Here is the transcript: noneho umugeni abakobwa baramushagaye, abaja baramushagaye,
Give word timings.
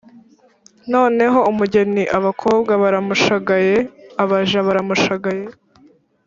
noneho 0.93 1.39
umugeni 1.51 2.03
abakobwa 2.17 2.71
baramushagaye, 2.81 3.75
abaja 4.23 4.59
baramushagaye, 4.67 5.45